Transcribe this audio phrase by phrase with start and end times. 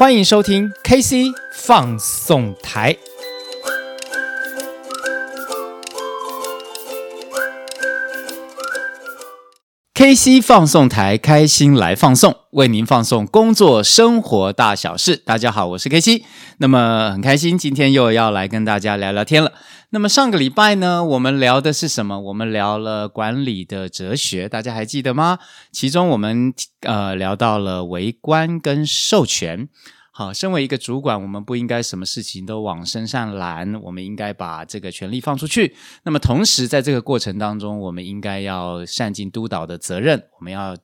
[0.00, 2.96] 欢迎收听 KC 放送台。
[10.00, 15.14] KC 放送台，开心来放送，为您放送工作生活大小事。
[15.14, 16.22] 大家好，我是 KC。
[16.56, 19.52] 那么很开心，今天又要来跟大家聊聊天了。
[19.90, 22.18] 那么上个礼拜呢，我们聊的是什么？
[22.18, 25.38] 我们聊了管理的哲学，大家还记得吗？
[25.70, 29.68] 其中我们呃聊到了围观跟授权。
[30.12, 35.76] 好，身为一个主管，我们不应该什么事情都往身上揽，我们应该把这个权力放出去。
[36.02, 40.76] 那么，同时在这个过程当中，我们应该要善尽督导的责任，我们要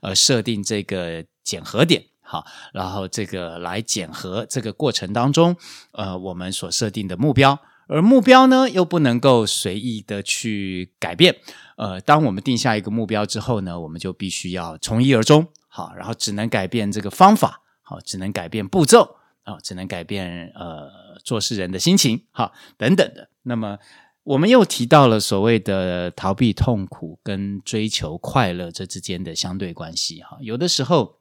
[0.00, 5.54] 呃设定这个检核点，好，然后这个来检核这个过程当中，
[5.92, 11.36] 呃，我们所设定的目标，而目标呢又不能够随意的去改变。
[11.76, 17.61] 呃，当我们定下一个目标之后呢，我们就必须要从一而终，好，然后只能改变这个方法。
[17.92, 20.88] 好，只能改变步骤啊，只能改变呃
[21.22, 23.28] 做事人的心情，好，等等的。
[23.42, 23.78] 那么
[24.22, 30.38] 我们又提到了所谓的逃避痛苦跟追求快乐这之间的相对关系哈。
[30.40, 31.18] 有的时候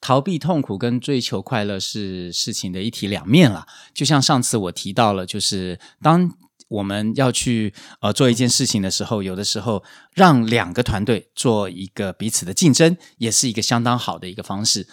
[0.00, 3.66] 逃避痛苦跟追求快乐是事情的一体两面了。
[3.92, 6.32] 就像上次我提到了，就是当
[6.68, 9.82] 我们要去呃做一件事情的时候，有的时候
[10.14, 14.86] 让两个团队做一个彼此的竞争，也是一个相当好的一个方式。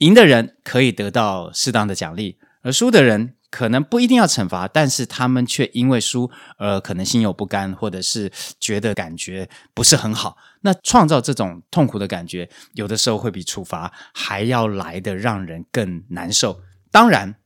[0.00, 10.36] 赢的人可以得到适当的奖励，而输的人可能不一定要惩罚，但是他们却因为输而可能心有不甘，或者是觉得感觉不是很好。
[10.62, 16.60] 那创造这种痛苦的感觉，有的时候会比处罚还要来的让人更难受。
[16.90, 17.36] 当然。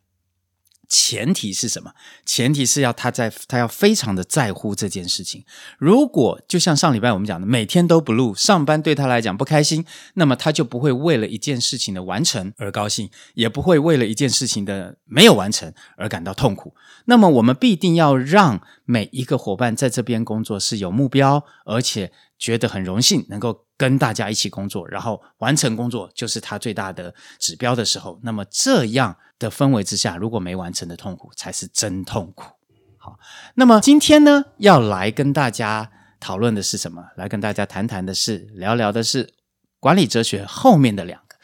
[0.89, 1.93] 前提是什么？
[2.25, 5.45] 前提是要他在他要非常的在乎这件事情。
[5.79, 16.75] 如果就像上礼拜我们讲的，每天都 blue，上班对他来讲不开心，那么他就不会为了一件事情的完成而高兴，也不会为了一件事情的没有完成而感到痛苦。
[17.07, 28.19] 那么我们必定要让每一个伙伴在这边工作是有目标，而且觉得很荣幸能够跟大家一起工作，然后完成工作就是他最大的指标的时候。
[28.23, 32.53] 那么这样的氛围之下，如果没完成的痛苦才是真痛苦。
[32.99, 33.19] 好，
[33.55, 37.05] 那么今天呢，要来跟大家讨论的是什么？
[37.17, 39.35] 来跟大家谈谈的是，聊聊的是
[39.79, 41.37] 管理哲学后面的两个。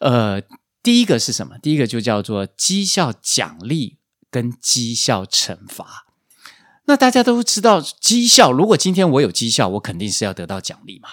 [0.00, 0.42] 呃，
[0.82, 1.58] 第一个是什么？
[1.58, 3.98] 第一个就叫做绩效奖励
[4.30, 6.07] 跟绩效惩罚。
[6.88, 11.10] 那大家都知道，绩效，如果今天我有绩效，我肯定是要得到奖励嘛。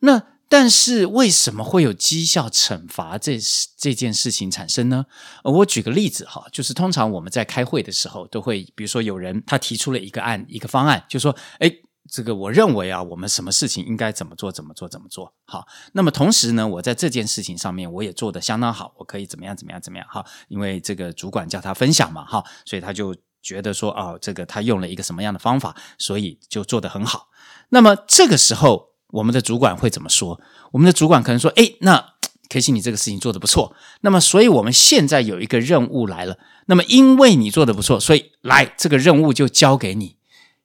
[0.00, 3.38] 那但是为什么会有绩效惩罚这
[3.78, 5.06] 这件事情产生呢？
[5.44, 11.72] 我举个例子哈，就是通常我们在开会的时候，都会比如说有人他提出了一个案一个方案，就说，诶，
[12.10, 15.32] 这个我认为啊，我们什么事情应该怎么做怎么做怎么做。
[15.44, 27.28] 好，那么同时呢，我在这件事情上面我也做得相当好，我可以怎么样怎么样怎么样哈，因为这个主管叫他分享嘛哈，所以他就觉得说，哦，这个他用了一个什么样的方法，所以就做得很好。
[27.70, 28.92] 那么这个时候。
[29.12, 30.40] 我们的主管会怎么说？
[30.70, 32.14] 我们的主管可能说：“诶，那
[32.48, 33.76] KC 你这个事情做得不错。
[34.00, 36.38] 那么，所以我们现在有一个任务来了。
[36.64, 40.16] 那么，因为你做得不错，所以来这个任务就交给你。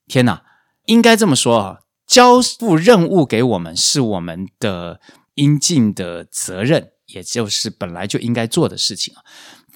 [0.07, 0.43] 天哪，
[0.85, 5.01] 应该这么说啊，交付任务给我们是我们的
[5.33, 9.21] 应尽的责任，也就是本来就应该做的事情啊。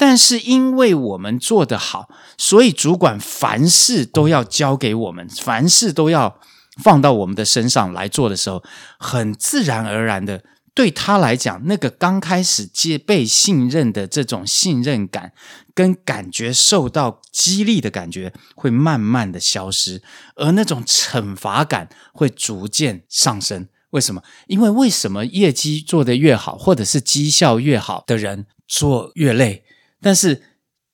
[0.02, 6.40] 但是，因为我们做得好，所以主管凡事都要交给我们，凡事都要。”
[6.82, 8.64] 放到我们的身上来做的时候，
[8.98, 10.42] 很自然而然的，
[10.74, 15.34] 对他来讲，那个刚开始接被信任的这种信任感
[15.76, 20.02] 跟感觉受到激励的感觉，会慢慢的消失，
[20.38, 23.68] 而那种惩罚感会逐渐上升。
[23.92, 24.24] 为什么？
[24.48, 29.66] 因为为什么业绩做得越好，或者是绩效越好的人做越累，
[30.02, 30.44] 但是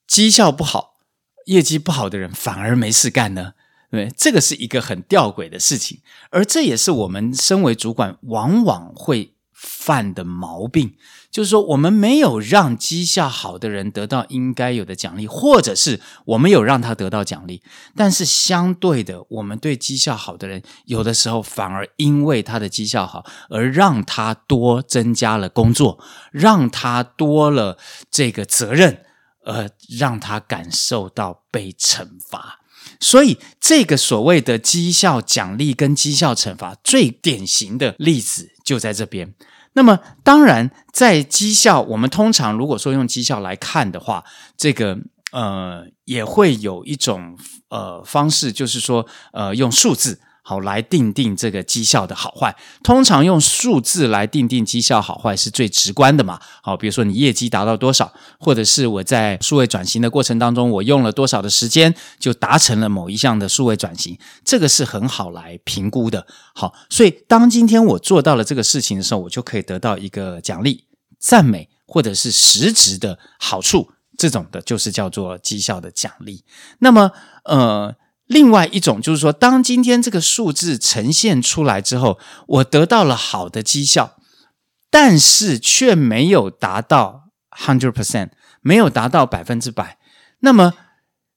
[0.06, 0.97] 绩效不好、
[1.45, 3.53] 业绩不好的人反而没事干呢？
[3.90, 10.94] 对，这个是一个很吊诡的事情，而这也是我们身为主管往往会犯的毛病，
[11.32, 17.64] 就是说我们没有让绩效好的人得到应该有的奖励，或者是我们有让他得到奖励，
[17.96, 25.99] 但是相对的，我们对绩效好的人，有的时候反而因为他的绩效好而让他多增加了工作，
[26.32, 27.79] 让他多了
[28.11, 29.03] 这个责任，
[29.43, 32.59] 而让他感受到被惩罚。
[32.99, 39.34] 所以，这个所谓的绩效奖励跟绩效惩罚，最典型的例子就在这边。
[39.72, 44.25] 那么，当然，在绩效，我们通常如果说用绩效来看的话，
[44.58, 44.97] 这个
[45.31, 47.37] 呃，也会有一种
[47.69, 50.19] 呃方式，就是说呃，用数字。
[50.47, 52.55] 好来定定这个绩效的好坏。
[52.82, 56.40] 通常用数字来定定绩效好坏是最直观的嘛。
[56.64, 66.26] 好，比如说你业绩达到多少，或者是我在数位转型的过程当中，我用了多少的时间就达成了某一项的数位转型，这个是很好来评估的。
[66.55, 70.85] 好，所以当今天我做到了这个事情的时候，我就可以得到一个奖励、
[71.20, 73.91] 赞美，或者是实质的好处。
[74.17, 76.46] 这种的就是叫做绩效的奖励。
[76.79, 77.11] 那么，
[77.44, 77.94] 呃。
[78.28, 84.18] 另外一种就是说，当今天这个数字呈现出来之后，我得到了好的绩效，
[84.90, 88.32] 但是却没有达到 hundred percent，
[88.62, 89.97] 没有达到百分之百。
[90.40, 90.74] 那么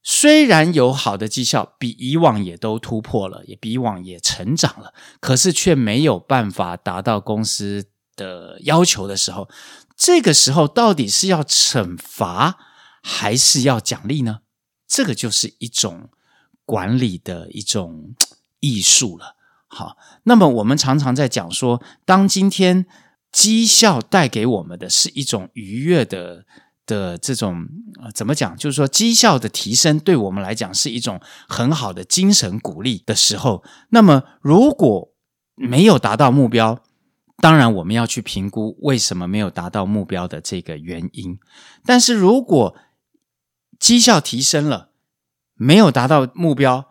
[0.03, 7.85] 虽然有好的绩效，比以往也都突破了，也比以往也成长了，可是却没有办法达到公司
[8.17, 9.47] 的要求的时候，
[9.95, 12.57] 这个时候到底是要惩罚
[13.01, 14.39] 还是要奖励呢？
[14.85, 16.09] 这个就是一种。
[16.71, 18.15] 管理的一种
[18.61, 19.35] 艺术了。
[19.67, 22.85] 好，那么我们常常在讲说，当今天
[23.29, 26.45] 绩效带给我们的是一种愉悦的
[26.85, 27.67] 的这种，
[28.01, 28.55] 呃，怎么讲？
[28.55, 31.19] 就是说，绩效的提升对我们来讲是一种
[31.49, 33.65] 很好的精神鼓励的时候。
[33.89, 35.13] 那么，如果
[35.55, 36.81] 没有达到目标，
[37.39, 41.37] 当然我们要去评估为什么没有达到目标的这个原因。
[41.83, 42.77] 但是如果
[43.77, 44.90] 绩效提升了，
[45.61, 46.87] 没有达到目标，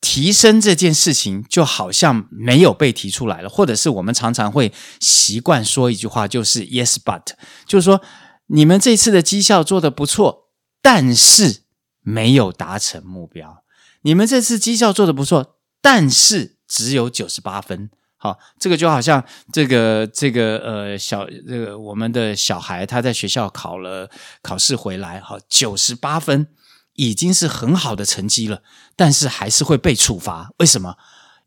[0.00, 7.34] 提升这件事情就好像没有被提出来了，或者是我们常常会习惯说一句话，就是 “yes but”，
[7.68, 8.02] 就是说
[8.48, 10.50] 你们这次的绩效做得不错，
[10.82, 11.60] 但是
[12.00, 13.62] 没有达成目标。
[14.02, 17.90] 你们这次绩效做得不错，但是只有九十八分。
[18.16, 24.10] 好，这个就好像这个这个呃小这个我们的小孩他在学校考了
[24.42, 26.48] 考试回来，好九十八分。
[26.94, 28.62] 已经是很好的成绩了，
[28.96, 30.50] 但是还是会被处罚。
[30.58, 30.96] 为什么？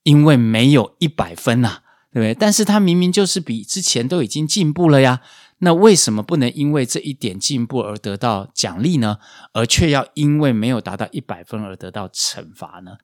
[0.03, 1.81] 因为没有一百分呐，
[2.13, 2.33] 对不对？
[2.33, 5.21] 但是他明明就是比之前都已经进步了呀，
[5.59, 9.17] 那为什么不能因为这一点进步而得到奖励呢？
[9.53, 12.97] 而却要因为没有达到一百分而得到惩罚呢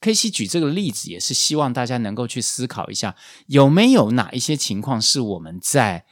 [0.00, 3.14] ？KC 举这个例子，也是希望大家能够去思考一下，
[3.46, 6.06] 有没有哪一些情况是我们在。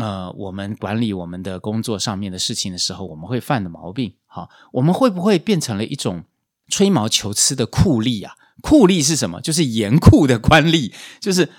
[0.00, 6.24] 呃，我们管理我们的工作上面的事情的时候，我们会犯的毛病，好，我们会不会变成了一种
[6.68, 8.34] 吹毛求疵的酷吏啊？
[8.60, 9.40] 酷吏是什么？
[9.40, 11.50] 就是严酷的官吏，就是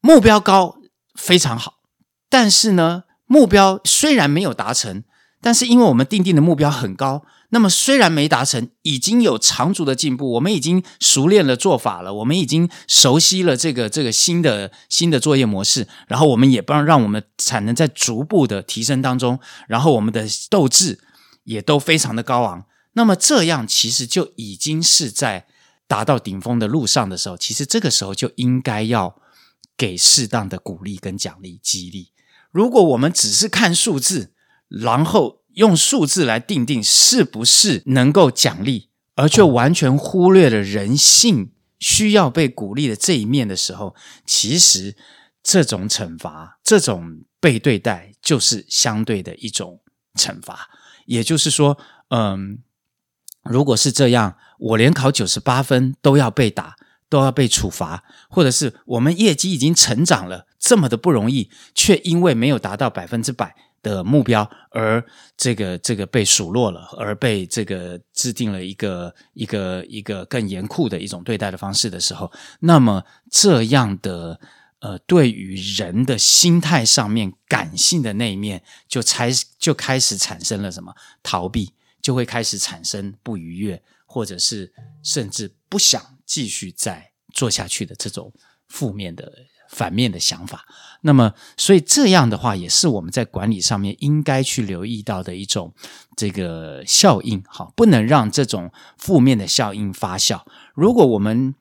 [0.00, 0.78] 目标高
[1.14, 1.74] 非常好，
[2.28, 5.04] 但是呢，目标虽然没有达成，
[5.40, 7.24] 但是因为我们定定的目标很高。
[7.54, 20.98] 那么虽然没达成，已经有长足的进步，我们已经熟练了做法了，我们已经熟悉了这个这个新的新的作业模式，然后我们也不让让我们产能在逐步的提升当中，然后我们的斗志
[21.44, 22.66] 也都非常的高昂。
[22.94, 25.46] 那么这样其实就已经是在
[25.86, 29.14] 达到顶峰的路上的时候，其实这个时候就应该要
[29.76, 32.10] 给适当的鼓励跟奖励激励。
[32.50, 34.32] 如果我们只是看数字，
[34.68, 35.43] 然后。
[35.54, 43.94] 用数字来定定是不是能够奖励，而却完全忽略了人性需要被鼓励的这一面的时候，
[44.26, 44.96] 其实
[45.42, 49.80] 这种惩罚、这种被对待，就是相对的一种
[50.14, 50.70] 惩罚。
[51.06, 51.78] 也就是说，
[52.08, 52.58] 嗯，
[53.42, 56.76] 如果是这样，我连考九十八分都要被打，
[57.08, 63.54] 都要被处罚，或者是我们业绩已经成长了这么的不容易，却因为没有达到百分之百。
[63.84, 65.04] 的目标，而
[65.36, 74.40] 这个这个被数落了，而被这个制定了一个一个一个更严酷的一种对待的方式的时候，那么这样的
[74.80, 84.72] 呃，对于人的心态上面感性的那一面就才就开始产生了什么逃避，就会开始产生不愉悦，或者是
[85.02, 88.32] 甚至不想继续再做下去的这种
[88.68, 89.30] 负面的。
[89.74, 90.64] 反面的想法，
[91.00, 95.74] 那么所以这样的话，也是我们在管理上面应该去留意到的一种
[96.16, 100.40] 这个效应，好，不能让这种负面的效应发酵。
[100.74, 101.56] 如果我们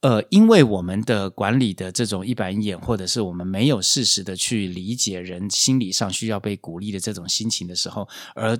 [0.00, 8.58] 呃，因为我们的管理的这种一板一眼，或者是我们没有适时的去理解人心理上需要被鼓励的这种心情的时候，而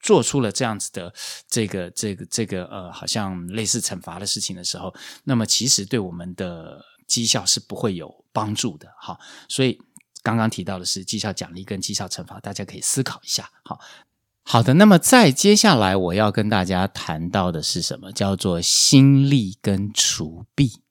[0.00, 1.12] 做出了这样子的
[1.50, 6.80] 这个这个这个呃，好像类似惩罚的事情的时候，那么其实对我们的。
[7.08, 9.80] 绩效是不会有帮助的，好，所以
[10.22, 13.80] 刚刚提到的是绩效奖励跟绩效惩罚，大家可以思考一下，好，
[14.44, 14.74] 好的。
[14.74, 18.12] 那么再接下来我要跟大家谈到的是什么？
[18.12, 20.82] 叫做心力跟除弊。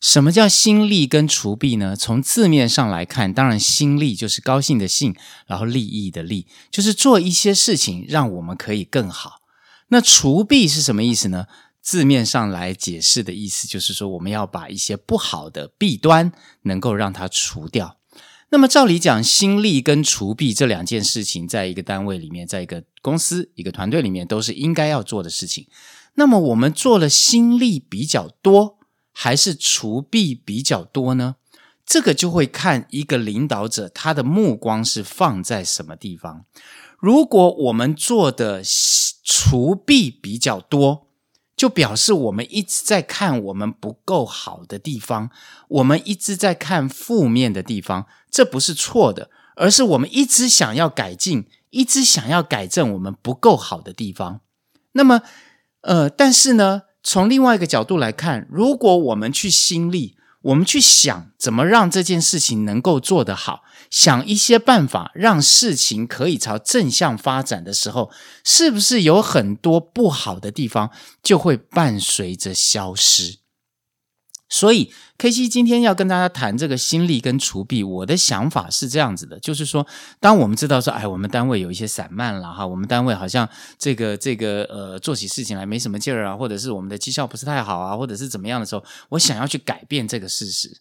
[0.00, 1.96] 什么叫心力跟除弊呢？
[1.96, 5.16] 从字面上来看，当然心力就是高兴的兴，
[5.46, 9.40] 然后利益的利，就是做一些事情让我们可以更好。
[9.88, 11.46] 那除弊是什么意思呢？
[11.84, 17.98] 字面上来解释的意思，就是说我们要把一些不好的弊端能够让它除掉。
[18.48, 25.66] 那么照理讲，新力跟除弊这两件事情，在一个单位里面，在一个公司、一个团队里面，都是应该要做的事情。
[26.14, 28.78] 那么我们做了新力比较多，
[29.12, 31.36] 还是除弊比较多呢？
[31.84, 36.46] 这个就会看一个领导者他的目光是放在什么地方。
[36.98, 38.62] 如果我们做的
[39.22, 41.08] 除弊比较多，
[41.56, 45.30] 就表示我们一直在看我们不够好的地方，
[45.68, 54.40] 我们一直在看负面的地方，这不是错的，而是我们一直想要改进，一直想要改正我们不够好的地方。
[54.92, 55.22] 那么，
[55.82, 68.10] 呃，但是呢，从另外一个角度来看，如果我们去心力，我们去想怎么让这件事情能够做得好，想一些办法让事情可以朝正向发展的时候，
[68.44, 70.90] 是不是有很多不好的地方
[71.22, 73.43] 就会伴随着消失？
[74.54, 79.84] 所以，KC 今天要跟大家谈这个心力跟除弊，我的想法是这样子的，就是说，
[80.20, 90.80] 当我们知道说，哎，我们单位有一些散漫了哈，我们单位好像这个这个呃做起事情来没什么劲儿啊，或者是我们的绩效不是太好啊，或者是怎么样的时候，我想要去改变这个事实，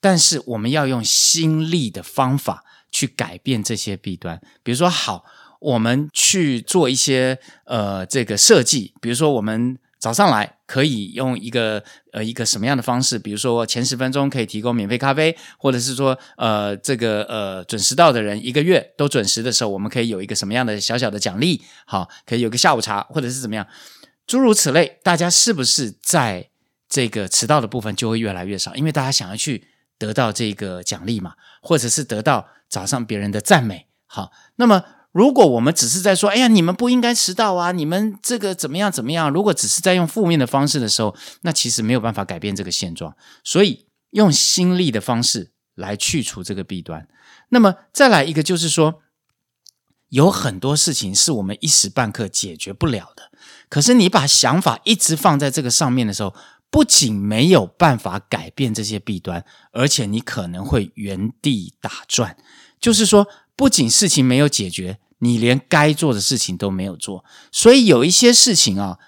[0.00, 5.24] 但是我们要用心力的方法去改变这些弊端，比如说，好，
[5.60, 9.78] 我们去做一些呃这个设计，比如说我们。
[9.98, 13.18] 早上来可以用一个呃一个什么样的方式？
[13.18, 21.62] 比如说前十分钟可以提供免费咖啡，或者是说呃这个呃准时到的人一个月都准时的时候，我们可以有一个什么样的小小的奖励？
[21.86, 23.66] 好，可以有个下午茶，或者是怎么样？
[24.26, 26.50] 诸如此类，大家是不是在
[26.88, 28.74] 这个迟到的部分就会越来越少？
[28.74, 29.66] 因为大家想要去
[29.98, 33.86] 得到这个奖励嘛，或者是得到早上别人的赞美。
[34.06, 34.84] 好，那么。
[35.16, 43.16] 如果我们只是在说“哎呀，你们不应该迟到啊，你们这个怎么样怎么样”，如果只是在用负面的方式的时候，那其实没有办法改变这个现状。
[43.42, 47.08] 所以用心力的方式来去除这个弊端。
[47.48, 49.00] 那么再来一个，就是说
[50.10, 53.30] 有很多事情是我们一时半刻解决不了的。
[53.70, 56.34] 可是你把想法一直放在这个上面的时候，
[56.70, 59.42] 不仅没有办法改变这些弊端，
[59.72, 62.36] 而且你可能会原地打转。
[62.78, 64.98] 就是说，不仅事情没有解决。
[65.18, 68.98] 你连该做的事情都没有做，所以有一些事情啊，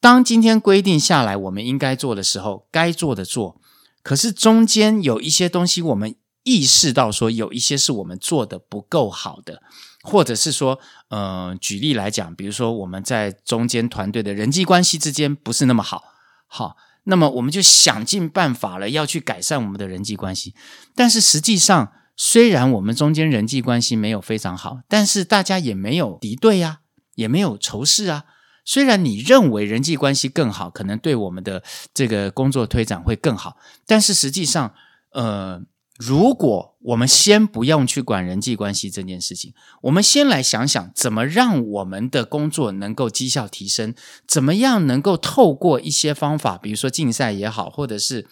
[0.00, 3.60] 当今天规定下来我们应该做的时候，该做的做。
[4.02, 6.14] 可是中间有一些东西，我们
[6.44, 9.60] 意识到说有一些是我们做的不够好的，
[10.02, 10.78] 或者是说，
[11.08, 16.04] 呃，举例来讲，比如说我们在中间团队的人际关系之间不是那么好，
[16.46, 20.54] 好，那么我们就想尽办法了要去改善我们的人际关系，
[20.94, 21.92] 但是实际上。
[22.22, 26.80] 虽然我们中间人际关系没有非常好，但是大家也没有敌对啊，
[27.14, 28.24] 也没有仇视啊。
[28.62, 31.62] 虽然你认为人际关系更好，可能对我们的
[31.94, 34.74] 这个工作推展会更好，但是实际上，
[35.14, 35.62] 呃，
[35.96, 43.94] 如果我们先不用去管人际关系这件事情，我们先来想想怎么让我们的工作能够绩效提升，
[44.26, 48.26] 怎么样能够透过一些方法，比如说竞赛也好，或者是。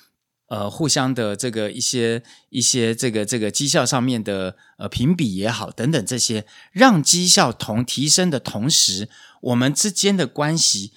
[0.48, 9.10] 呃，互相的这个一些一些这个这个绩效上面的呃评比也好，等等这些，让绩效同提升的同时，
[9.42, 10.94] 我们之间的关系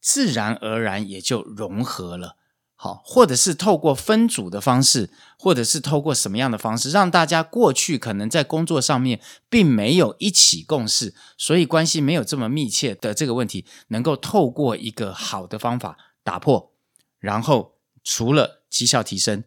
[0.00, 2.36] 自然而然也就融合了。
[2.76, 9.20] 好，或者是透过分组的方式，或者是透过什么样的方式，让大家过去可能在工作上面
[9.50, 16.72] 并没有一起共事，所以关系没有这么密切的这个问题，能够透过一个好的方法打破，
[17.20, 18.63] 然后除了。
[18.74, 19.44] 绩效提升，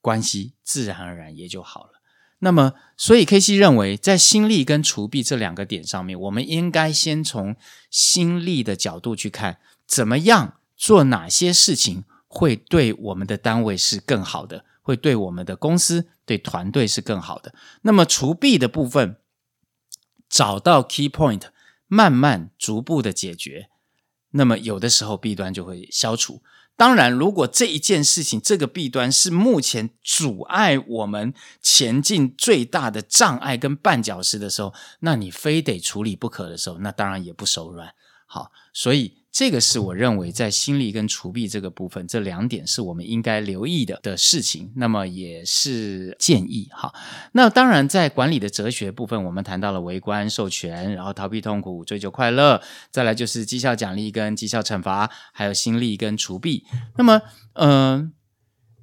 [0.00, 2.00] 关系自然而然也就好了。
[2.38, 7.56] 那么，所以 KC 认为，在心力跟除弊这两个点上面，我们应该先从
[7.90, 9.58] 心力的角度去看，
[9.88, 17.52] 怎么样做哪些事情会对我们的单位是更好的，会对我们的公司、对团队是更好的。
[17.82, 19.16] 那么除弊的部分，
[20.28, 21.42] 找到 key point，
[21.88, 23.68] 慢慢逐步的解决，
[24.30, 26.40] 那么有的时候弊端就会消除。
[26.80, 37.92] 当然，如果这一件事情，这个弊端是目前阻碍我们前进最大的障碍跟绊脚石的时候，那你非得处理不可的时候，那当然也不手软。
[38.24, 39.19] 好，所以。
[39.32, 44.72] 这个是我认为在心力跟除弊这个部分，这两点是我们应该留意的的事情。
[44.76, 46.92] 那么也是建议哈。
[47.32, 52.60] 那当然，在管理的哲学部分，我们谈到了围观授权，然后逃避痛苦，追求快乐，
[52.90, 56.64] 再来就是绩效奖励跟绩效惩罚，还有心力跟除弊。
[56.96, 57.22] 那么，
[57.54, 58.12] 嗯、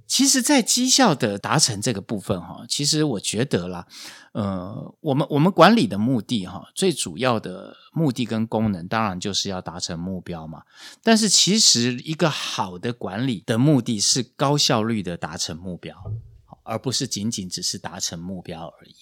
[0.07, 3.85] 其实，在绩效的达成这个部分，哈，其实我觉得啦，
[4.31, 10.63] 呃，我们我们管理的目的，哈，最主要的目的跟功能，当然就是要达成目标嘛。
[11.03, 15.95] 但是，其实一个好的管理的目的是高效率的达成目标，
[16.63, 18.95] 而不是仅仅只是达成目标而已。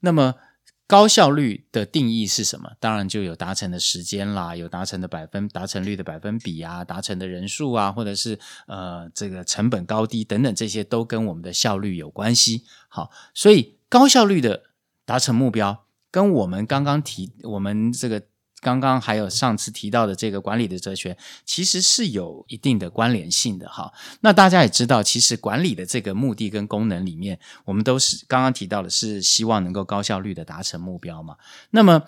[0.00, 0.36] 那么，
[0.86, 2.72] 高效率的定义是什么？
[2.78, 12.64] 当然就有达成的时间啦，有达成的百分达成率的百分比啊，达成的人数啊，或者是呃这个成本高低等等，这些都跟我们的效率有关系。
[12.88, 14.64] 好，所以高效率的
[15.04, 18.22] 达成目标，跟我们刚刚提我们这个。
[18.64, 23.92] 刚刚还有上次提到的这个管理的哲学，其实是有一定的关联性的哈。
[24.22, 31.36] 那大家也知道，其实管理的这个目的跟功能里面，我们都是刚刚提到的是希望能够高效率的达成目标嘛。
[31.70, 32.04] 那么，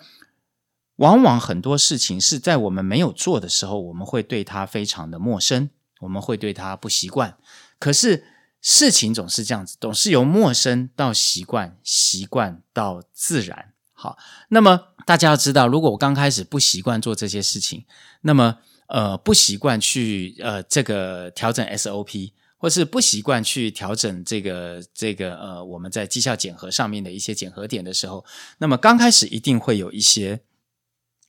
[0.95, 7.37] 往往很多事情是在我们没有做的时候，我们会对它非常的陌生，我们会对它不习惯。
[7.77, 8.25] 可是
[8.61, 13.73] 事情总是这样子，总是由陌生到习惯，习惯到自然。
[13.93, 14.17] 好，
[14.49, 17.85] 那么大家要知道，如果我刚开始不习惯做这些事情，
[18.23, 28.25] 那么呃不习惯去呃这个调整 SOP，或是不习惯去调整这个这个呃我们在绩效检核上面的一些检核点的时候，
[28.57, 30.41] 那么刚开始一定会有一些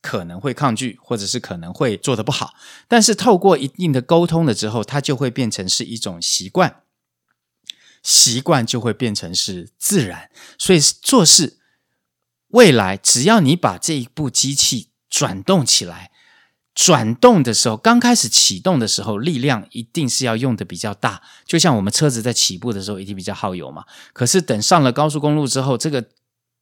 [0.02, 2.54] 可能会抗拒，或者是可能会做得不好，
[2.88, 6.82] 但是透过一定的沟通了之后，它就会变成是一种习惯，
[8.02, 11.57] 习惯就会变成是自然，所以做事。
[12.48, 16.10] 未来，只要你把这一部机器转动起来，
[16.74, 21.22] 转动的时候，刚开始启动的时候，力量一定是要用的比较大。
[21.44, 23.84] 就像我们车子在起步的时候，一定比较耗油嘛。
[24.12, 26.08] 可是等上了高速公路之后，这个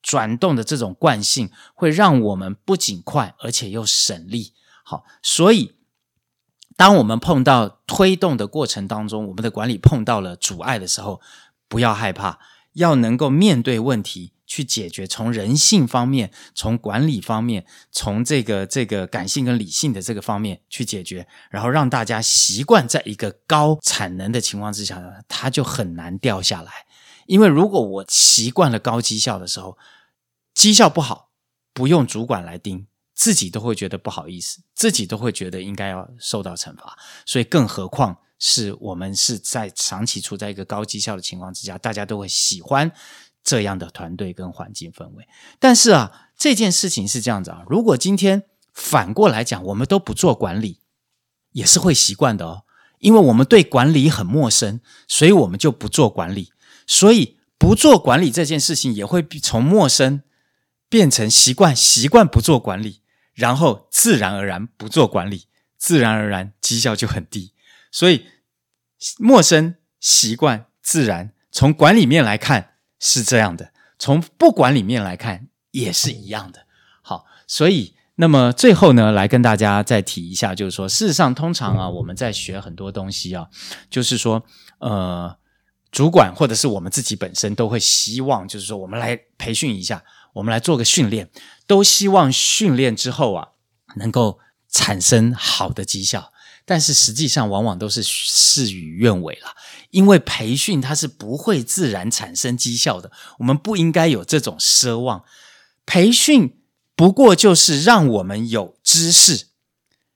[0.03, 4.55] 转动的这种惯性，会让我们不仅快，而且又省力。
[4.83, 5.75] 好，所以
[6.77, 11.21] 当我们碰到推动的过程当中，我们的管理碰到了阻碍的时候，
[11.69, 12.39] 不要害怕，
[12.73, 14.33] 要能够面对问题。
[14.47, 26.87] 去解决，从人性方面，从管理方面，从这个这个感性跟理性的这个方面去解决，然后让大家习惯在一个高产能的情况之下呢，它就很难掉下来。
[27.27, 29.77] 因为如果我习惯了高绩效的时候，
[30.55, 31.31] 绩效不好，
[31.75, 36.97] 不用主管来盯，自己都会觉得不好意思，自己都会觉得应该要受到惩罚。
[37.27, 42.93] 所以，更何况是我们是在长期处在一个高绩效的情况之下，大家都会喜欢。
[43.47, 45.29] 这样的团队跟环境氛围，
[45.61, 47.63] 但是啊，这件事情是这样子啊。
[47.69, 48.43] 如果今天
[48.75, 50.81] 反过来讲，我们都不做管理，
[51.53, 52.65] 也是会习惯的哦。
[52.99, 56.53] 因为我们对管理很陌生，所以我们就不做管理。
[56.89, 60.23] 所以不做管理这件事情也会从陌生
[60.89, 63.01] 变成习惯，习惯不做管理，
[63.33, 65.47] 然后自然而然不做管理，
[65.79, 67.53] 自然而然绩效就很低。
[67.93, 68.27] 所以
[69.19, 72.73] 陌生、习惯、自然，从管理面来看。
[72.99, 76.67] 是这样的，从不管里面来看也是一样的。
[77.03, 83.47] 好，所以那么最后呢，来跟大家再提一下，就是说，事实上，通常啊，我们在学很多东西啊，
[83.91, 84.43] 就是说，
[84.79, 85.37] 呃，
[85.93, 91.31] 主管或者是我们自己本身都会希望，就是说，我们来培训一下，我们来做个训练，
[91.67, 93.49] 都希望训练之后啊，
[93.97, 96.33] 能够产生好的绩效。
[96.67, 99.55] 但是实际上往往都是事与愿违了，
[99.91, 105.25] 因为培训它是不会自然产生绩效的，我们不应该有这种奢望。
[105.87, 106.59] 培训
[106.97, 109.47] 不过就是让我们有知识，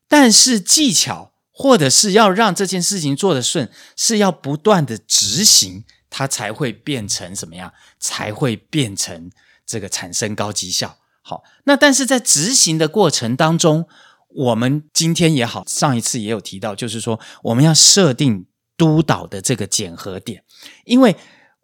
[0.08, 7.72] 但是技巧或者是要让这件事情做得顺，是要不断的执行，它才会变成什么样？
[8.00, 9.30] 才会变成
[9.64, 10.98] 这个产生高绩效。
[11.22, 13.86] 好，那但是在执行的过程当中，
[14.34, 20.44] 我们今天也好，上一次也有提到，就是说我们要设定督导的这个检核点，
[20.84, 21.16] 因为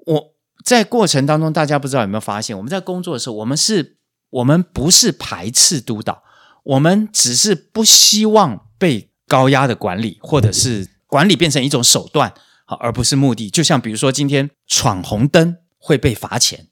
[0.06, 3.98] 我在过程当中，大家不知道有没有发现，我们在工作的时候，我们是，
[4.30, 6.24] 我们不是排斥督导，
[6.64, 13.48] 我们只是不希望被高压的管理，或者是管理变成一种手段，好，而不是目的。
[13.48, 16.66] 就像比如说今天闯红灯会被罚钱，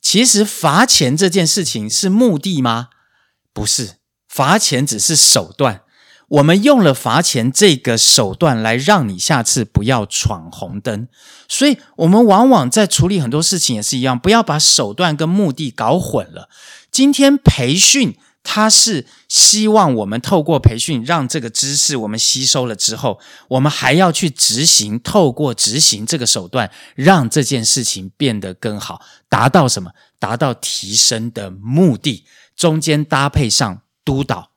[0.00, 2.90] 其实罚钱这件事情是目的吗？
[3.54, 4.01] 不是。
[4.32, 5.82] 罚钱只是手段，
[6.26, 11.06] 我们用了罚钱这个手段来让你下次不要闯红灯，
[11.46, 16.48] 所以我们往往在处理很多事情也是一样，不要把手段跟目的搞混了。
[16.90, 29.90] 今天培训，它是希望我们透过培训让这个知识我们吸收了之后，我们还要去执行，透过执行这个手段，让这件事情变得更好，达到什么？
[30.18, 32.24] 达到提升的目的，
[32.56, 33.82] 中间搭配上。
[34.04, 34.50] 督导，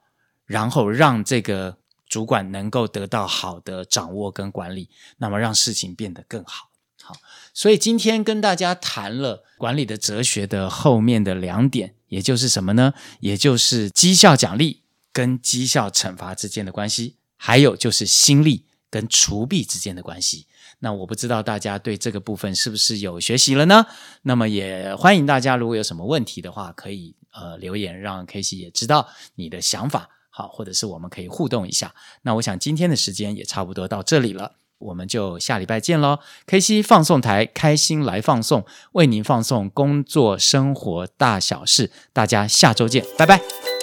[0.46, 1.78] 然后让这个
[2.08, 6.70] 主管能够得到好的掌握跟管理，那么让事情变得更好。
[7.02, 7.16] 好，
[7.54, 12.94] 所以今天跟大家谈了管理的哲学的后面的两点，也就是什么呢？
[13.20, 14.82] 也就是绩效奖励
[15.12, 20.48] 跟绩效惩罚之间的关系，还有就是心力跟储备之间的关系。
[20.80, 23.86] 那我不知道大家对这个部分是不是有学习了呢？
[24.24, 31.94] 那么也欢迎大家，如果有什么问题的话，可以呃留言，让 K C 也知道你的想法，好，或者是我们可以互动一下。
[32.22, 34.54] 那我想今天的时间也差不多到这里了。
[34.78, 41.92] 我们就下礼拜见喽！KC 放送台，开心来放送，为您放送工作生活大小事。
[42.12, 43.75] 大家下周见，拜拜。